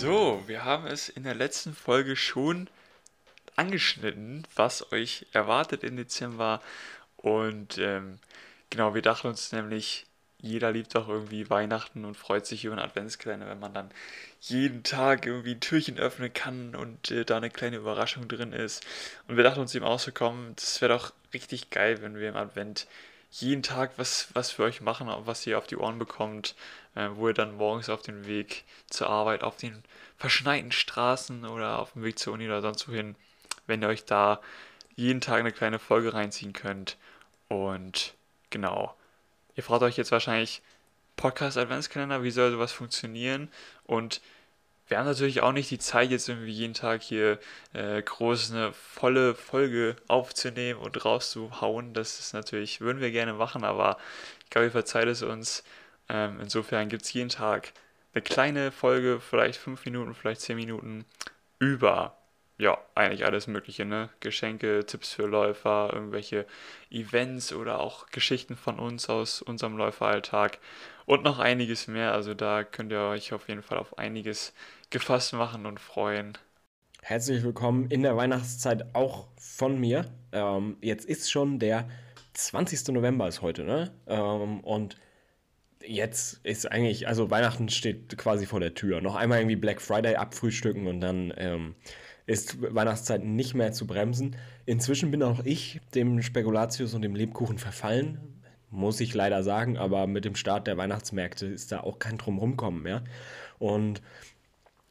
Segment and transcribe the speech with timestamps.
[0.00, 2.70] So, wir haben es in der letzten Folge schon
[3.56, 6.62] angeschnitten, was euch erwartet im Dezember.
[7.16, 8.20] Und ähm,
[8.70, 10.06] genau, wir dachten uns nämlich,
[10.40, 13.90] jeder liebt doch irgendwie Weihnachten und freut sich über einen Adventskalender, wenn man dann
[14.40, 18.86] jeden Tag irgendwie ein Türchen öffnen kann und äh, da eine kleine Überraschung drin ist.
[19.26, 22.86] Und wir dachten uns eben auch das wäre doch richtig geil, wenn wir im Advent
[23.30, 26.54] jeden Tag was, was für euch machen, was ihr auf die Ohren bekommt,
[26.94, 29.82] äh, wo ihr dann morgens auf dem Weg zur Arbeit, auf den
[30.16, 33.16] verschneiten Straßen oder auf dem Weg zur Uni oder sonst wohin,
[33.66, 34.40] wenn ihr euch da
[34.96, 36.96] jeden Tag eine kleine Folge reinziehen könnt.
[37.48, 38.14] Und
[38.50, 38.94] genau,
[39.54, 40.62] ihr fragt euch jetzt wahrscheinlich,
[41.16, 43.50] Podcast Adventskalender, wie soll sowas funktionieren?
[43.84, 44.20] Und
[44.88, 47.38] wir haben natürlich auch nicht die Zeit, jetzt irgendwie jeden Tag hier
[47.74, 51.94] äh, groß eine volle Folge aufzunehmen und rauszuhauen.
[51.94, 53.98] Das ist natürlich, würden wir gerne machen, aber
[54.44, 55.62] ich glaube, ihr verzeiht es uns.
[56.08, 57.72] Ähm, insofern gibt es jeden Tag
[58.14, 61.04] eine kleine Folge, vielleicht fünf Minuten, vielleicht zehn Minuten
[61.58, 62.17] über
[62.58, 64.10] ja, eigentlich alles Mögliche, ne?
[64.18, 66.44] Geschenke, Tipps für Läufer, irgendwelche
[66.90, 70.58] Events oder auch Geschichten von uns aus unserem Läuferalltag
[71.06, 72.12] und noch einiges mehr.
[72.12, 74.52] Also da könnt ihr euch auf jeden Fall auf einiges
[74.90, 76.36] gefasst machen und freuen.
[77.00, 80.06] Herzlich willkommen in der Weihnachtszeit auch von mir.
[80.32, 81.88] Ähm, jetzt ist schon der
[82.34, 82.88] 20.
[82.88, 83.92] November ist heute, ne?
[84.08, 84.96] Ähm, und
[85.86, 89.00] jetzt ist eigentlich, also Weihnachten steht quasi vor der Tür.
[89.00, 91.76] Noch einmal irgendwie Black Friday abfrühstücken und dann ähm,
[92.28, 94.36] ist Weihnachtszeit nicht mehr zu bremsen.
[94.66, 98.18] Inzwischen bin auch ich dem Spekulatius und dem Lebkuchen verfallen,
[98.70, 102.82] muss ich leider sagen, aber mit dem Start der Weihnachtsmärkte ist da auch kein Drumrumkommen
[102.82, 103.02] mehr.
[103.58, 104.02] Und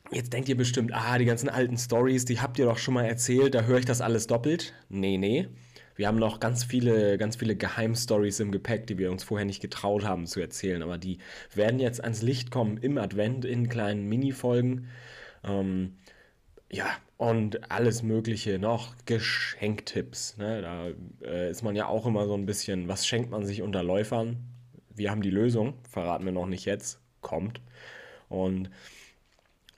[0.09, 3.03] Jetzt denkt ihr bestimmt, ah, die ganzen alten Stories, die habt ihr doch schon mal
[3.03, 4.73] erzählt, da höre ich das alles doppelt.
[4.87, 5.49] Nee, nee.
[5.97, 9.61] Wir haben noch ganz viele, ganz viele Geheimstories im Gepäck, die wir uns vorher nicht
[9.61, 11.17] getraut haben zu erzählen, aber die
[11.53, 14.87] werden jetzt ans Licht kommen im Advent in kleinen Mini-Folgen.
[15.43, 15.97] Ähm,
[16.69, 18.93] ja, und alles Mögliche noch.
[19.05, 20.37] Geschenktipps.
[20.37, 20.61] Ne?
[20.61, 20.87] Da
[21.27, 24.37] äh, ist man ja auch immer so ein bisschen, was schenkt man sich unter Läufern?
[24.93, 27.61] Wir haben die Lösung, verraten wir noch nicht jetzt, kommt.
[28.29, 28.69] Und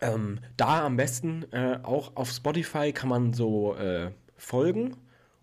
[0.02, 4.96] ähm, da am besten äh, auch auf Spotify kann man so äh, folgen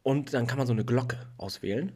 [0.03, 1.93] und dann kann man so eine Glocke auswählen.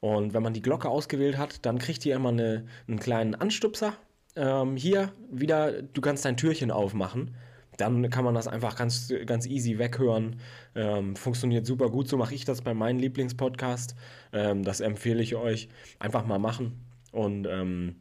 [0.00, 3.94] Und wenn man die Glocke ausgewählt hat, dann kriegt ihr immer eine, einen kleinen Anstupser.
[4.36, 7.34] Ähm, hier wieder, du kannst dein Türchen aufmachen
[7.76, 10.40] dann kann man das einfach ganz, ganz easy weghören.
[10.74, 12.08] Ähm, funktioniert super gut.
[12.08, 13.94] So mache ich das bei meinem Lieblingspodcast.
[14.32, 15.68] Ähm, das empfehle ich euch.
[15.98, 16.84] Einfach mal machen.
[17.12, 17.96] Und ähm,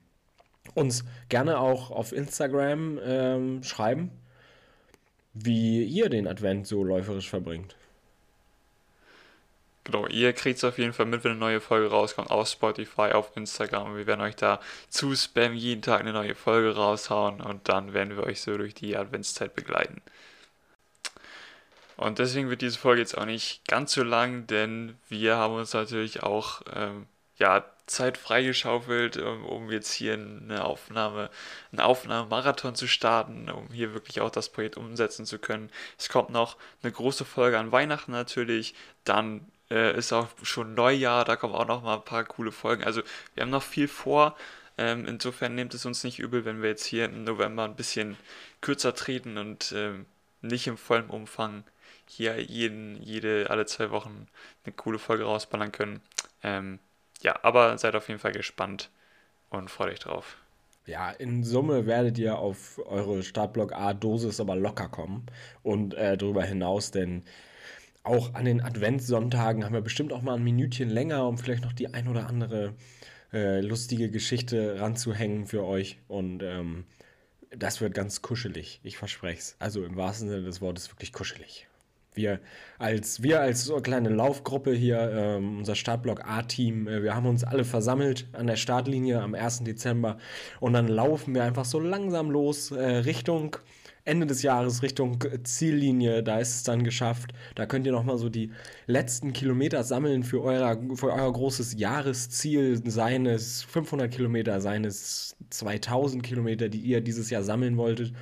[0.75, 4.11] uns gerne auch auf Instagram ähm, schreiben,
[5.33, 7.75] wie ihr den Advent so läuferisch verbringt.
[9.85, 13.11] Genau, ihr kriegt es auf jeden Fall mit, wenn eine neue Folge rauskommt, auf Spotify,
[13.11, 13.97] auf Instagram.
[13.97, 18.15] Wir werden euch da zu Spam jeden Tag eine neue Folge raushauen und dann werden
[18.15, 20.01] wir euch so durch die Adventszeit begleiten.
[21.97, 25.73] Und deswegen wird diese Folge jetzt auch nicht ganz so lang, denn wir haben uns
[25.73, 27.07] natürlich auch ähm,
[27.37, 31.29] ja, Zeit freigeschaufelt, um, um jetzt hier eine Aufnahme,
[31.71, 35.69] einen Aufnahmemarathon zu starten, um hier wirklich auch das Projekt umsetzen zu können.
[35.97, 41.25] Es kommt noch eine große Folge an Weihnachten natürlich, dann äh, ist auch schon Neujahr,
[41.25, 42.83] da kommen auch noch mal ein paar coole Folgen.
[42.83, 43.01] Also
[43.33, 44.35] wir haben noch viel vor.
[44.77, 48.17] Ähm, insofern nehmt es uns nicht übel, wenn wir jetzt hier im November ein bisschen
[48.61, 50.05] kürzer treten und ähm,
[50.41, 51.63] nicht im vollen Umfang
[52.07, 54.27] hier jeden, jede, alle zwei Wochen
[54.65, 56.01] eine coole Folge rausballern können.
[56.43, 56.79] Ähm,
[57.21, 58.89] ja, aber seid auf jeden Fall gespannt
[59.49, 60.37] und freut euch drauf.
[60.85, 65.25] Ja, in Summe werdet ihr auf eure Startblock A-Dosis aber locker kommen
[65.61, 67.23] und äh, darüber hinaus, denn
[68.03, 71.73] auch an den Adventssonntagen haben wir bestimmt auch mal ein Minütchen länger, um vielleicht noch
[71.73, 72.73] die ein oder andere
[73.31, 75.99] äh, lustige Geschichte ranzuhängen für euch.
[76.07, 76.83] Und ähm,
[77.57, 79.55] das wird ganz kuschelig, ich verspreche es.
[79.59, 81.67] Also im wahrsten Sinne des Wortes wirklich kuschelig.
[82.15, 82.39] Wir
[82.77, 87.43] als, wir als so kleine Laufgruppe hier, ähm, unser Startblock A-Team, äh, wir haben uns
[87.43, 89.63] alle versammelt an der Startlinie am 1.
[89.63, 90.19] Dezember
[90.59, 93.57] und dann laufen wir einfach so langsam los äh, Richtung
[94.05, 97.33] Ende des Jahres Richtung Ziellinie, da ist es dann geschafft.
[97.55, 98.51] Da könnt ihr nochmal so die
[98.85, 106.67] letzten Kilometer sammeln für euer, für euer großes Jahresziel, seines 500 Kilometer, seines 2000 Kilometer,
[106.67, 108.13] die ihr dieses Jahr sammeln wolltet.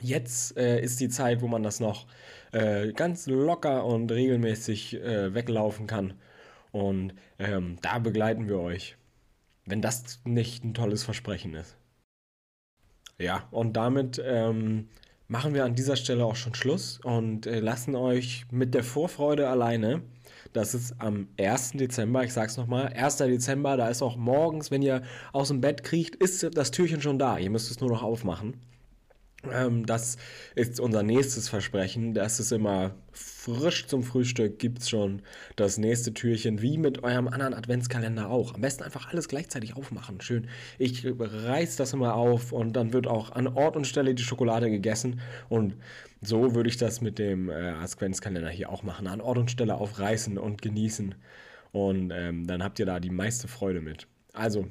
[0.00, 2.06] Jetzt äh, ist die Zeit, wo man das noch
[2.52, 6.14] äh, ganz locker und regelmäßig äh, weglaufen kann.
[6.72, 8.96] Und ähm, da begleiten wir euch.
[9.66, 11.76] Wenn das nicht ein tolles Versprechen ist.
[13.18, 14.88] Ja, und damit ähm,
[15.28, 19.48] machen wir an dieser Stelle auch schon Schluss und äh, lassen euch mit der Vorfreude
[19.48, 20.02] alleine.
[20.52, 21.72] Das ist am 1.
[21.72, 23.16] Dezember, ich sag's nochmal, 1.
[23.18, 25.02] Dezember, da ist auch morgens, wenn ihr
[25.32, 27.38] aus dem Bett kriecht, ist das Türchen schon da.
[27.38, 28.60] Ihr müsst es nur noch aufmachen.
[29.52, 30.16] Ähm, das
[30.54, 32.14] ist unser nächstes Versprechen.
[32.14, 35.22] Das ist immer frisch zum Frühstück, gibt es schon
[35.56, 38.54] das nächste Türchen, wie mit eurem anderen Adventskalender auch.
[38.54, 40.20] Am besten einfach alles gleichzeitig aufmachen.
[40.20, 40.48] Schön.
[40.78, 44.70] Ich reiß das immer auf und dann wird auch an Ort und Stelle die Schokolade
[44.70, 45.20] gegessen.
[45.48, 45.76] Und
[46.20, 49.06] so würde ich das mit dem äh, Adventskalender hier auch machen.
[49.06, 51.14] An Ort und Stelle aufreißen und genießen.
[51.72, 54.06] Und ähm, dann habt ihr da die meiste Freude mit.
[54.32, 54.66] Also,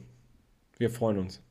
[0.78, 1.45] wir freuen uns.